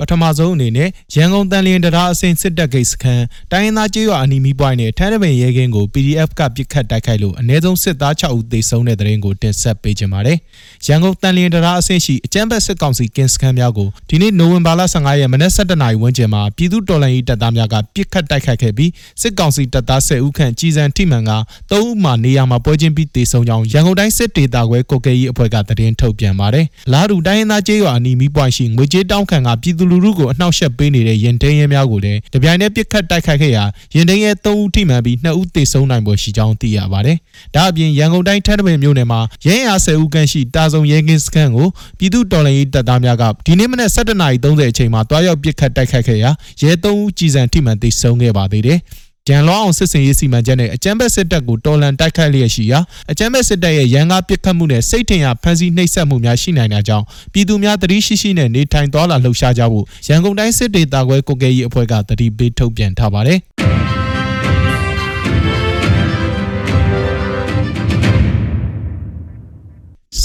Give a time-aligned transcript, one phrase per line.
[0.00, 10.38] ပထမဆုံးအနေနဲ့ရန်ကုန်တန်လျင်တရားအစင်စစ်တပ်ဂိတ်စခန်းတိုင်းရင်းသားကြေးရွာအနီးမီပွိုင်းနဲ့ထန်းတပင်ရဲကင်းကို PDF ကပြစ်ခတ်တိုက်ခိုက်လို့အ ਨੇ ဆုံးစစ်သား6ဦးသေဆုံးတဲ့တဲ့ရင်ကိုတင်ဆက်ပေးကြပါမယ်။
[10.86, 18.90] ရန်ကုန်တန်လျင်တရားအစင်ရှိအကြမ်းဖက်စစ်ကောင်စီကင်းစခန်းများကိုဒီနေ့နိုဝင်ဘာလ15ရက်မနက်7:00နာရီဝန်းကျင်မှာပြည်သူတော်လှန်ရေးတပ်သားများကပြစ်ခတ်တိုက်ခိုက်ခဲ့ပြီး
[19.22, 21.32] စစ်ကောင်စီတပ်သား10ဦးခန့်ကြီးစံထိမှန်က
[21.70, 37.16] 3ဦးမှနေရာမှာပွဲချင်းပြီးသေဆုံးကြောင်းရန်ကုန်တိုင်းစစ်ဒေသခွဲကိုကဲကြီးအဖွဲ့ကသတင်းထုတ်ပြန်ပါတယ်။လာဒူတိုင်းရင်းသားကြေးရွာအနီးမီပွိုင်းရှိငွေကြေးတောင်းခံကပြည်သူလူထုကိုအနှောက်အယှက်ပေးနေတဲ့ရင်တင်းရဲများကိုလည်းတပြိုင်တည်းပြစ်ခတ်တိုက်ခိုက်ခဲ့ရာရင်တင်းရဲ3ဦးထိမှန်ပြီး2ဦးသေဆုံးနိုင်ပေါ်ရှိကြောင်းသိရပါတယ်။
[37.54, 46.30] ဒါအပြင်ရန်ကုန်တိုင်းထန်းတပင်မြို့နယ်မှာရဲရ10ဦးခန့်ရှိတာဆုံရဲကင်းစခန်းကိုပြည်သူတော်လှန်ရေးတပ်သားများကဒီနေ့မနက်7:30အချိန်မှာတွားရောက်ပြစ်ခတ်တိုက်ခိုက်ခဲ့ရာ
[46.62, 48.80] ရဲ3ဦးကြီးစံထိမှန်သေဆုံးခဲ့ပါသေးတယ်။
[49.28, 63.40] ကြံလောအောင်စစ်စင်ရေးစီမံချက်နဲ့အကြမ်းဖက်စစ်တပ်ကိုတော်လန်တိုက်ခိုက်လျက်ရှိရာအကြမ်းဖက်စစ်တပ်ရဲ့ရန်ကားပစ်ခတ်မှုနဲ့စိတ်ထင်ရဖမ်းဆီးနှိပ်စက်မှုများရှိနိုင်တာကြောင့်ပြည်သူများတတိရှိရှိနဲ့နေထိုင်သွားလာလှုပ်ရှားကြဖို့ရန်ကုန်တိုင်းစစ်ဒေသခွဲကိုကဲရေးအဖွဲ့ကတတိပေးထုတ်ပြန်ထားပါတယ်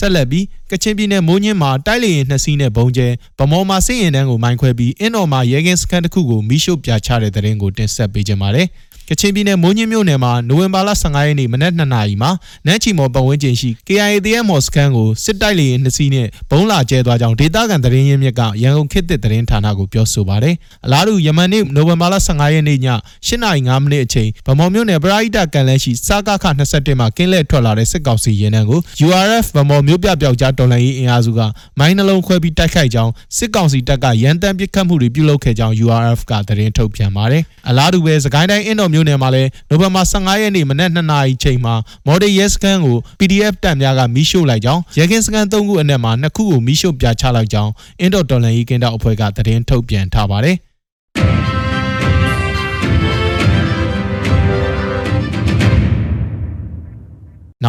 [0.02, 3.08] ဆက်လက်ပြီးကချင်ပြည်နယ်မိုးညင်းမှာတိုက်လေရင်နှစ်စီးနဲ့ဘုံကျဲ
[3.40, 8.68] ဗမော်မှာစစ်ရင်တန်းကိုမိုင်းခွဲပြီးအင်းတော်မှာရဲကင်းစခန်းတစ်ခုကိုမိရှုပြချတဲ့တဲ့ရင်ကိုတင်ဆက်ပေးကြပါမယ်။
[9.10, 12.32] ကချင်ပြည်နယ်မိုးညင်းမြို့နယ်မှာနိုဝင်ဘာလ15ရက်နေ့မနက်2နာရီမှာ
[12.66, 22.80] နန်းချီမော်ပတ်ဝန်းကျင်ရှိ KIA တရဲမော်စခန်းကိုစစ်တိုက်လေယာဉ်နှစ်စီးနဲ့ဘုံလာကျဲသွားကြောင်းဒေသခံသတင်းရင်းမြစ်ကရန်ကုန်ခေတ်သစ်သတင်းဌာနကိုပြောဆိုပါတယ်။အလားတူယမန်နေ့နိုဝင်ဘာလ15ရက်နေ့ည
[23.28, 31.40] 8:05မိနစ်အချိန်ဗမော်မြို့နယ်ပရာဟိတကန်လန်းရှိစားကခ21မှာကင်းလဲထွက်လာတဲ့စစ်ကောင်စီရင်နှန်းကို URF ဗမော်မြို့ပြပျောက်ကြားတော်လှန်ရေးအင်အားစုက
[31.80, 41.74] မိုင်းနှလုံးခွဲပြီးတိုက်ခိုက်ကြောင်းစစ်ကောင်စီတပ်ကရန်တမ်းပစ်ခတ်မှုတွေပြုလုပ်ခဲ့ကြောင်း URF ကသတင်းထုတ်ပြန်ပါတယ်။အလားတူပဲစကိုင်းတိုင်းအင်းတော်မြို့နယ်မှာလည်းနိုဝင်ဘာ15ရက်နေ့မနက်2နာရီချိန်မှာ
[42.06, 51.51] မော်ဒယ်ရဲစခန်းကို PDF တပ်များကမီးရှို့လိုက်ကြောင်းရဲကင်းစခန်း3ခုအနက်မှာ2ခုကိုမီးရှို့ပြချလိုက်ကြောင်းအင်ဒိုတော်လန်ရေးကင်းတောက်အဖွဲ့ကသတင်းထုတ်ပြန်ထားပါတယ်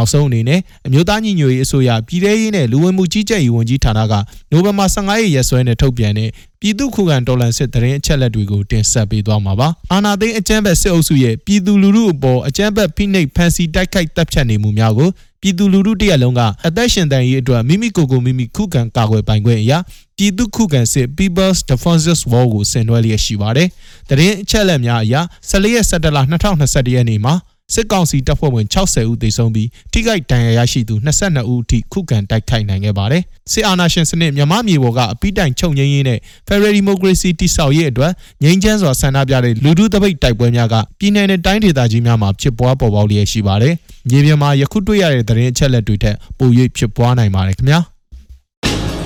[0.03, 4.15] နောက်ဆုံးအနေနဲ့အမျိုးသားညီညွတ်ရေးအစိုးရပြည်ထရေးနဲ့လူဝင်မှုကြီးကြပ်ရေးဝန်ကြီးဌာနက
[4.51, 6.31] နိုဝင်ဘာ15ရက်ရက်စွဲနဲ့ထုတ်ပြန်တဲ့
[6.61, 15.11] ပြည်သူ့ခုခံတော်လှန်စစ်တရင်အချက်လက်တွေကိုတင်ဆက်ပေးသွားမှာပါ။အာနာသိန်းအကြမ်းဖက်စစ်အုပ်စုရဲ့ပြည်သူလူထုအပေါ်အကြမ်းဖက်ဖိနှိပ်ဖန်ဆီးတိုက်ခိုက်တပ်ဖြတ်နေမှုများကို
[15.43, 19.79] ပြည်သူလူထုတရက်လုံးကအသက်ရှင်တန်ရေးအတွက်မိမိကိုယ်ကိုမိမိခုခံကာကွယ်ပိုင်ခွင့်အရာ
[20.17, 23.69] ပြည်သူခုခံစစ် People's Defenses War ကိုဆင်နွှဲလျက်ရှိပါတယ်။
[24.09, 25.15] တရင်အချက်လက်များအရ
[25.51, 27.35] 14ရက်17လ2021ရက်နေ့မှာ
[27.75, 33.23] စစ်ကောင်စီတပ်ဖွဲ့ဝင်60ဦးသေဆုံးပြီးထိခိုက်ဒဏ်ရာရရှိသူ22ဦးအထိခုခံတိုက်ခိုက်နိုင်ခဲ့ပါတယ်။
[33.53, 36.19] စစ်အာဏာရှင်စနစ်မြမမြေပေါ်ကအပိတိုင်ချုပ်ငြိမ်းရေးနဲ့
[36.49, 38.13] Federal Democracy တိဆောက်ရေးအတွက်
[38.43, 43.75] ငြိမ်းချမ်းစွာဆန္ဒပြတဲ့လူထုတပိတ်တိုက်ပွဲများကပြည်내နဲ့တိုင်းဒေသကြီးများမှာဖြစ်ပွားပေါ်ပေါက်လျက်ရှိပါတယ်။
[44.09, 47.81] မြေပြင်မှာယခုတွေ့ရတဲ့သတင်းအချက်အလက်တွေထက်ပို၍ဖြစ်ပွားနိုင်ပါတယ်ခင်ဗျာ။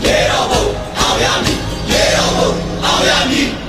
[0.06, 1.55] Yeah, oh, oh, oh, yeah, me.
[1.93, 3.66] Yeah, oh, oh, oh, yeah, me.